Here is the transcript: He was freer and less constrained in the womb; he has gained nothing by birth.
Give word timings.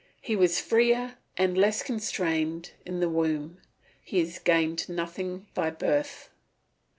He 0.19 0.35
was 0.35 0.59
freer 0.59 1.17
and 1.37 1.55
less 1.55 1.83
constrained 1.83 2.71
in 2.87 3.01
the 3.01 3.07
womb; 3.07 3.59
he 4.03 4.17
has 4.17 4.39
gained 4.39 4.89
nothing 4.89 5.45
by 5.53 5.69
birth. 5.69 6.31